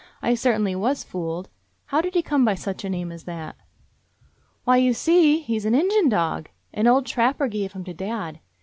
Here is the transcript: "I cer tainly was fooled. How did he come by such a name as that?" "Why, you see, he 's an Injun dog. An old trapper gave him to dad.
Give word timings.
"I 0.19 0.33
cer 0.33 0.53
tainly 0.53 0.75
was 0.75 1.03
fooled. 1.03 1.47
How 1.85 2.01
did 2.01 2.15
he 2.15 2.23
come 2.23 2.43
by 2.43 2.55
such 2.55 2.83
a 2.83 2.89
name 2.89 3.11
as 3.11 3.25
that?" 3.25 3.55
"Why, 4.63 4.77
you 4.77 4.93
see, 4.95 5.41
he 5.41 5.59
's 5.59 5.65
an 5.65 5.75
Injun 5.75 6.09
dog. 6.09 6.49
An 6.73 6.87
old 6.87 7.05
trapper 7.05 7.47
gave 7.47 7.73
him 7.73 7.83
to 7.83 7.93
dad. 7.93 8.39